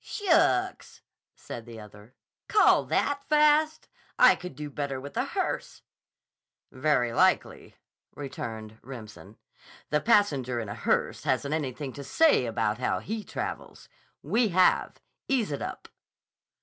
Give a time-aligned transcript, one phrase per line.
[0.03, 1.01] "Shucks!"
[1.35, 2.15] said the other.
[2.47, 3.87] "Call that fast?
[4.17, 5.83] I could do better with a hearse."
[6.71, 7.75] "Very likely,"
[8.15, 9.37] returned Remsen.
[9.91, 13.89] "The passenger in a hearse hasn't anything to say about how he travels.
[14.23, 14.99] We have.
[15.27, 15.87] Ease it up."